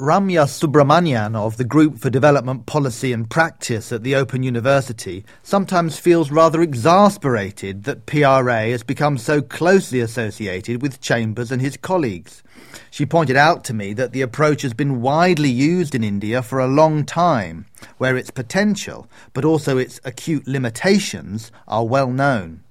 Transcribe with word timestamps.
Ramya 0.00 0.46
Subramanian 0.46 1.36
of 1.36 1.58
the 1.58 1.64
Group 1.64 1.98
for 1.98 2.08
Development 2.08 2.64
Policy 2.64 3.12
and 3.12 3.28
Practice 3.28 3.92
at 3.92 4.02
the 4.02 4.14
Open 4.14 4.42
University 4.42 5.26
sometimes 5.42 5.98
feels 5.98 6.30
rather 6.30 6.62
exasperated 6.62 7.84
that 7.84 8.06
PRA 8.06 8.70
has 8.70 8.82
become 8.82 9.18
so 9.18 9.42
closely 9.42 10.00
associated 10.00 10.80
with 10.80 11.02
Chambers 11.02 11.52
and 11.52 11.60
his 11.60 11.76
colleagues. 11.76 12.42
She 12.90 13.04
pointed 13.04 13.36
out 13.36 13.62
to 13.64 13.74
me 13.74 13.92
that 13.92 14.12
the 14.12 14.22
approach 14.22 14.62
has 14.62 14.72
been 14.72 15.02
widely 15.02 15.50
used 15.50 15.94
in 15.94 16.02
India 16.02 16.40
for 16.42 16.60
a 16.60 16.66
long 16.66 17.04
time, 17.04 17.66
where 17.98 18.16
its 18.16 18.30
potential, 18.30 19.06
but 19.34 19.44
also 19.44 19.76
its 19.76 20.00
acute 20.02 20.48
limitations, 20.48 21.52
are 21.68 21.84
well 21.84 22.10
known. 22.10 22.62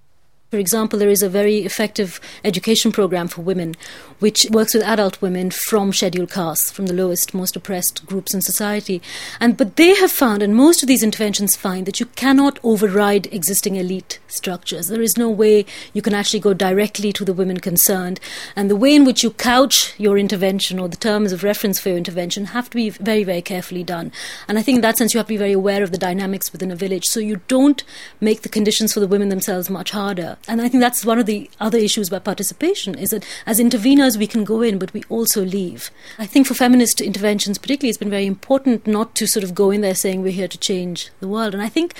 For 0.51 0.57
example, 0.57 0.97
there 0.97 1.11
is 1.11 1.21
a 1.21 1.29
very 1.29 1.57
effective 1.57 2.19
education 2.43 2.91
program 2.91 3.27
for 3.27 3.43
women 3.43 3.75
which 4.17 4.47
works 4.49 4.73
with 4.73 4.81
adult 4.81 5.21
women 5.21 5.51
from 5.51 5.93
scheduled 5.93 6.31
castes, 6.31 6.71
from 6.71 6.87
the 6.87 6.93
lowest, 6.93 7.35
most 7.35 7.55
oppressed 7.55 8.03
groups 8.07 8.33
in 8.33 8.41
society. 8.41 8.99
And 9.39 9.55
but 9.55 9.75
they 9.75 9.93
have 9.93 10.11
found, 10.11 10.41
and 10.41 10.55
most 10.55 10.81
of 10.81 10.87
these 10.87 11.03
interventions 11.03 11.55
find, 11.55 11.85
that 11.85 11.99
you 11.99 12.07
cannot 12.07 12.57
override 12.63 13.31
existing 13.31 13.75
elite 13.75 14.17
structures. 14.27 14.87
There 14.87 15.03
is 15.03 15.17
no 15.17 15.29
way 15.29 15.67
you 15.93 16.01
can 16.01 16.15
actually 16.15 16.39
go 16.39 16.55
directly 16.55 17.13
to 17.13 17.23
the 17.23 17.31
women 17.31 17.59
concerned. 17.59 18.19
And 18.55 18.71
the 18.71 18.75
way 18.75 18.95
in 18.95 19.05
which 19.05 19.21
you 19.21 19.29
couch 19.29 19.93
your 19.99 20.17
intervention 20.17 20.79
or 20.79 20.89
the 20.89 20.97
terms 20.97 21.31
of 21.31 21.43
reference 21.43 21.79
for 21.79 21.89
your 21.89 21.97
intervention 21.99 22.45
have 22.45 22.71
to 22.71 22.75
be 22.75 22.89
very, 22.89 23.23
very 23.23 23.43
carefully 23.43 23.83
done. 23.83 24.11
And 24.47 24.57
I 24.57 24.63
think 24.63 24.77
in 24.77 24.81
that 24.81 24.97
sense 24.97 25.13
you 25.13 25.19
have 25.19 25.27
to 25.27 25.33
be 25.33 25.37
very 25.37 25.53
aware 25.53 25.83
of 25.83 25.91
the 25.91 25.97
dynamics 25.99 26.51
within 26.51 26.71
a 26.71 26.75
village 26.75 27.05
so 27.05 27.19
you 27.19 27.41
don't 27.47 27.83
make 28.19 28.41
the 28.41 28.49
conditions 28.49 28.93
for 28.93 28.99
the 28.99 29.07
women 29.07 29.29
themselves 29.29 29.69
much 29.69 29.91
harder 29.91 30.37
and 30.47 30.61
I 30.61 30.69
think 30.69 30.81
that's 30.81 31.05
one 31.05 31.19
of 31.19 31.25
the 31.25 31.49
other 31.59 31.77
issues 31.77 32.07
about 32.07 32.23
participation 32.23 32.95
is 32.95 33.11
that 33.11 33.25
as 33.45 33.59
interveners 33.59 34.17
we 34.17 34.27
can 34.27 34.43
go 34.43 34.61
in, 34.61 34.79
but 34.79 34.93
we 34.93 35.03
also 35.09 35.43
leave. 35.43 35.91
I 36.17 36.25
think 36.25 36.47
for 36.47 36.53
feminist 36.53 37.01
interventions, 37.01 37.57
particularly, 37.57 37.89
it's 37.89 37.97
been 37.97 38.09
very 38.09 38.25
important 38.25 38.87
not 38.87 39.15
to 39.15 39.27
sort 39.27 39.43
of 39.43 39.53
go 39.53 39.71
in 39.71 39.81
there 39.81 39.95
saying 39.95 40.21
we're 40.21 40.31
here 40.31 40.47
to 40.47 40.57
change 40.57 41.09
the 41.19 41.27
world. 41.27 41.53
And 41.53 41.61
I 41.61 41.69
think 41.69 41.93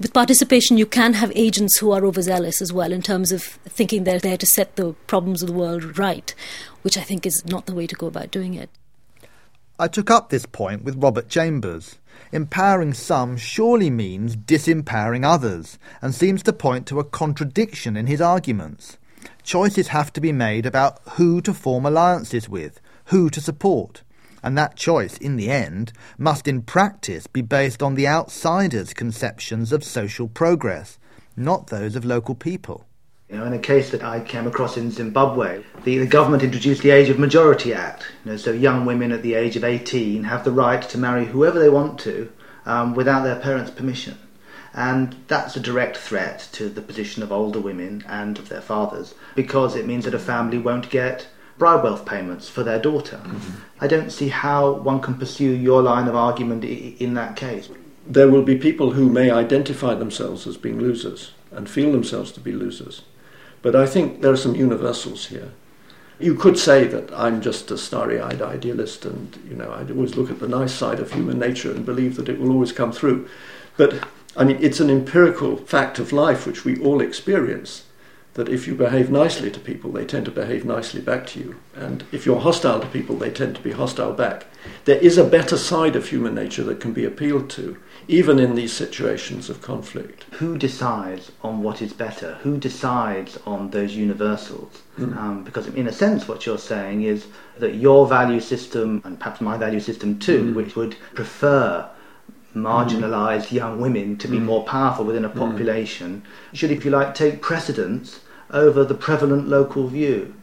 with 0.00 0.12
participation, 0.12 0.76
you 0.76 0.86
can 0.86 1.14
have 1.14 1.32
agents 1.34 1.78
who 1.78 1.92
are 1.92 2.04
overzealous 2.04 2.60
as 2.60 2.72
well 2.72 2.92
in 2.92 3.02
terms 3.02 3.32
of 3.32 3.42
thinking 3.42 4.04
they're 4.04 4.18
there 4.18 4.38
to 4.38 4.46
set 4.46 4.76
the 4.76 4.92
problems 5.06 5.42
of 5.42 5.48
the 5.48 5.54
world 5.54 5.98
right, 5.98 6.34
which 6.82 6.98
I 6.98 7.02
think 7.02 7.24
is 7.24 7.44
not 7.46 7.66
the 7.66 7.74
way 7.74 7.86
to 7.86 7.94
go 7.94 8.06
about 8.06 8.30
doing 8.30 8.54
it. 8.54 8.70
I 9.78 9.88
took 9.88 10.10
up 10.10 10.28
this 10.28 10.46
point 10.46 10.84
with 10.84 11.02
Robert 11.02 11.28
Chambers. 11.28 11.96
Empowering 12.32 12.94
some 12.94 13.36
surely 13.36 13.90
means 13.90 14.36
disempowering 14.36 15.24
others, 15.24 15.78
and 16.02 16.14
seems 16.14 16.42
to 16.42 16.52
point 16.52 16.86
to 16.86 17.00
a 17.00 17.04
contradiction 17.04 17.96
in 17.96 18.06
his 18.06 18.20
arguments. 18.20 18.98
Choices 19.42 19.88
have 19.88 20.12
to 20.14 20.20
be 20.20 20.32
made 20.32 20.66
about 20.66 21.00
who 21.12 21.40
to 21.42 21.54
form 21.54 21.86
alliances 21.86 22.48
with, 22.48 22.80
who 23.06 23.28
to 23.30 23.40
support, 23.40 24.02
and 24.42 24.56
that 24.58 24.76
choice, 24.76 25.16
in 25.16 25.36
the 25.36 25.50
end, 25.50 25.92
must 26.18 26.46
in 26.46 26.62
practice 26.62 27.26
be 27.26 27.42
based 27.42 27.82
on 27.82 27.94
the 27.94 28.06
outsider's 28.06 28.92
conceptions 28.92 29.72
of 29.72 29.82
social 29.82 30.28
progress, 30.28 30.98
not 31.36 31.68
those 31.68 31.96
of 31.96 32.04
local 32.04 32.34
people. 32.34 32.86
You 33.30 33.38
know, 33.38 33.46
in 33.46 33.54
a 33.54 33.58
case 33.58 33.90
that 33.90 34.04
I 34.04 34.20
came 34.20 34.46
across 34.46 34.76
in 34.76 34.90
Zimbabwe, 34.90 35.64
the, 35.82 35.96
the 35.96 36.06
government 36.06 36.42
introduced 36.42 36.82
the 36.82 36.90
Age 36.90 37.08
of 37.08 37.18
Majority 37.18 37.72
Act. 37.72 38.04
You 38.22 38.32
know, 38.32 38.36
so 38.36 38.52
young 38.52 38.84
women 38.84 39.12
at 39.12 39.22
the 39.22 39.32
age 39.32 39.56
of 39.56 39.64
18 39.64 40.24
have 40.24 40.44
the 40.44 40.52
right 40.52 40.82
to 40.82 40.98
marry 40.98 41.24
whoever 41.24 41.58
they 41.58 41.70
want 41.70 41.98
to 42.00 42.30
um, 42.66 42.94
without 42.94 43.24
their 43.24 43.40
parents' 43.40 43.70
permission. 43.70 44.18
And 44.74 45.16
that's 45.26 45.56
a 45.56 45.60
direct 45.60 45.96
threat 45.96 46.48
to 46.52 46.68
the 46.68 46.82
position 46.82 47.22
of 47.22 47.32
older 47.32 47.60
women 47.60 48.04
and 48.06 48.38
of 48.38 48.50
their 48.50 48.60
fathers 48.60 49.14
because 49.34 49.74
it 49.74 49.86
means 49.86 50.04
that 50.04 50.14
a 50.14 50.18
family 50.18 50.58
won't 50.58 50.90
get 50.90 51.26
bride 51.56 51.82
wealth 51.82 52.04
payments 52.04 52.50
for 52.50 52.62
their 52.62 52.78
daughter. 52.78 53.22
Mm-hmm. 53.24 53.60
I 53.80 53.86
don't 53.86 54.12
see 54.12 54.28
how 54.28 54.72
one 54.72 55.00
can 55.00 55.14
pursue 55.14 55.50
your 55.50 55.80
line 55.80 56.08
of 56.08 56.14
argument 56.14 56.64
in 56.64 57.14
that 57.14 57.36
case. 57.36 57.70
There 58.06 58.28
will 58.28 58.42
be 58.42 58.58
people 58.58 58.90
who 58.90 59.08
may 59.08 59.30
identify 59.30 59.94
themselves 59.94 60.46
as 60.46 60.58
being 60.58 60.78
losers 60.78 61.32
and 61.50 61.70
feel 61.70 61.90
themselves 61.90 62.30
to 62.32 62.40
be 62.40 62.52
losers 62.52 63.02
but 63.64 63.74
I 63.74 63.86
think 63.86 64.20
there 64.20 64.30
are 64.30 64.36
some 64.36 64.54
universals 64.54 65.28
here. 65.28 65.50
You 66.20 66.34
could 66.34 66.58
say 66.58 66.86
that 66.86 67.10
I'm 67.14 67.40
just 67.40 67.70
a 67.70 67.78
starry 67.78 68.20
eyed 68.20 68.42
idealist 68.42 69.06
and, 69.06 69.38
you 69.48 69.56
know, 69.56 69.70
I 69.70 69.90
always 69.90 70.16
look 70.16 70.30
at 70.30 70.38
the 70.38 70.46
nice 70.46 70.74
side 70.74 71.00
of 71.00 71.10
human 71.10 71.38
nature 71.38 71.70
and 71.70 71.86
believe 71.86 72.16
that 72.16 72.28
it 72.28 72.38
will 72.38 72.52
always 72.52 72.72
come 72.72 72.92
through. 72.92 73.26
But, 73.78 74.06
I 74.36 74.44
mean, 74.44 74.58
it's 74.60 74.80
an 74.80 74.90
empirical 74.90 75.56
fact 75.56 75.98
of 75.98 76.12
life 76.12 76.46
which 76.46 76.66
we 76.66 76.78
all 76.78 77.00
experience 77.00 77.84
that 78.34 78.48
if 78.48 78.66
you 78.66 78.74
behave 78.74 79.10
nicely 79.10 79.50
to 79.50 79.60
people, 79.60 79.92
they 79.92 80.04
tend 80.04 80.24
to 80.26 80.30
behave 80.30 80.64
nicely 80.64 81.00
back 81.00 81.26
to 81.28 81.40
you. 81.40 81.56
And 81.74 82.04
if 82.12 82.26
you're 82.26 82.40
hostile 82.40 82.80
to 82.80 82.86
people, 82.88 83.16
they 83.16 83.30
tend 83.30 83.56
to 83.56 83.62
be 83.62 83.72
hostile 83.72 84.12
back. 84.12 84.46
There 84.84 84.98
is 84.98 85.18
a 85.18 85.24
better 85.24 85.56
side 85.56 85.94
of 85.94 86.08
human 86.08 86.34
nature 86.34 86.64
that 86.64 86.80
can 86.80 86.92
be 86.92 87.04
appealed 87.04 87.48
to 87.50 87.76
even 88.08 88.38
in 88.38 88.54
these 88.54 88.72
situations 88.72 89.48
of 89.48 89.62
conflict. 89.62 90.24
Who 90.32 90.58
decides 90.58 91.32
on 91.42 91.62
what 91.62 91.80
is 91.80 91.92
better? 91.92 92.34
Who 92.42 92.58
decides 92.58 93.38
on 93.46 93.70
those 93.70 93.94
universals? 93.94 94.82
Mm. 94.98 95.16
Um, 95.16 95.44
because, 95.44 95.68
in 95.68 95.86
a 95.86 95.92
sense, 95.92 96.28
what 96.28 96.44
you're 96.44 96.58
saying 96.58 97.02
is 97.02 97.26
that 97.58 97.76
your 97.76 98.06
value 98.06 98.40
system, 98.40 99.00
and 99.04 99.18
perhaps 99.18 99.40
my 99.40 99.56
value 99.56 99.80
system 99.80 100.18
too, 100.18 100.52
mm. 100.52 100.54
which 100.54 100.76
would 100.76 100.96
prefer 101.14 101.88
marginalized 102.54 103.48
mm. 103.48 103.52
young 103.52 103.80
women 103.80 104.16
to 104.18 104.28
be 104.28 104.38
mm. 104.38 104.44
more 104.44 104.64
powerful 104.64 105.04
within 105.04 105.24
a 105.24 105.28
mm. 105.28 105.36
population, 105.38 106.22
should, 106.52 106.70
if 106.70 106.84
you 106.84 106.90
like, 106.90 107.14
take 107.14 107.42
precedence 107.42 108.20
over 108.50 108.84
the 108.84 108.94
prevalent 108.94 109.48
local 109.48 109.88
view. 109.88 110.34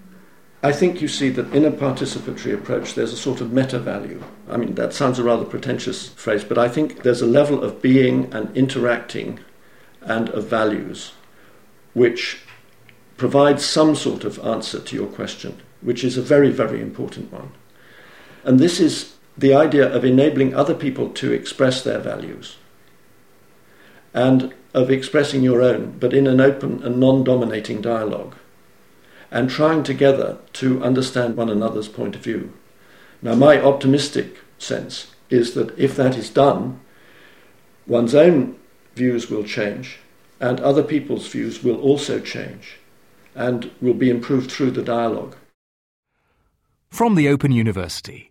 I 0.63 0.71
think 0.71 1.01
you 1.01 1.07
see 1.07 1.29
that 1.29 1.51
in 1.53 1.65
a 1.65 1.71
participatory 1.71 2.53
approach, 2.53 2.93
there's 2.93 3.13
a 3.13 3.17
sort 3.17 3.41
of 3.41 3.51
meta 3.51 3.79
value. 3.79 4.23
I 4.47 4.57
mean, 4.57 4.75
that 4.75 4.93
sounds 4.93 5.17
a 5.17 5.23
rather 5.23 5.45
pretentious 5.45 6.09
phrase, 6.09 6.43
but 6.43 6.59
I 6.59 6.67
think 6.67 7.01
there's 7.01 7.21
a 7.21 7.27
level 7.27 7.63
of 7.63 7.81
being 7.81 8.31
and 8.31 8.55
interacting 8.55 9.39
and 10.01 10.29
of 10.29 10.47
values 10.47 11.13
which 11.93 12.41
provides 13.17 13.65
some 13.65 13.95
sort 13.95 14.23
of 14.23 14.39
answer 14.39 14.79
to 14.79 14.95
your 14.95 15.07
question, 15.07 15.61
which 15.81 16.03
is 16.03 16.17
a 16.17 16.21
very, 16.21 16.51
very 16.51 16.81
important 16.81 17.31
one. 17.31 17.51
And 18.43 18.59
this 18.59 18.79
is 18.79 19.15
the 19.37 19.53
idea 19.53 19.91
of 19.91 20.03
enabling 20.03 20.53
other 20.53 20.75
people 20.75 21.09
to 21.09 21.31
express 21.31 21.83
their 21.83 21.99
values 21.99 22.57
and 24.13 24.53
of 24.73 24.89
expressing 24.89 25.41
your 25.41 25.61
own, 25.61 25.97
but 25.99 26.13
in 26.13 26.27
an 26.27 26.41
open 26.41 26.83
and 26.83 26.99
non 26.99 27.23
dominating 27.23 27.81
dialogue 27.81 28.35
and 29.31 29.49
trying 29.49 29.81
together 29.81 30.37
to 30.53 30.83
understand 30.83 31.37
one 31.37 31.49
another's 31.49 31.87
point 31.87 32.15
of 32.15 32.21
view. 32.21 32.51
Now, 33.21 33.35
my 33.35 33.61
optimistic 33.61 34.37
sense 34.59 35.07
is 35.29 35.53
that 35.53 35.77
if 35.79 35.95
that 35.95 36.17
is 36.17 36.29
done, 36.29 36.81
one's 37.87 38.13
own 38.13 38.57
views 38.95 39.29
will 39.29 39.45
change, 39.45 39.99
and 40.39 40.59
other 40.59 40.83
people's 40.83 41.27
views 41.27 41.63
will 41.63 41.79
also 41.79 42.19
change, 42.19 42.77
and 43.33 43.71
will 43.81 43.93
be 43.93 44.09
improved 44.09 44.51
through 44.51 44.71
the 44.71 44.83
dialogue. 44.83 45.37
From 46.89 47.15
the 47.15 47.29
Open 47.29 47.53
University. 47.53 48.30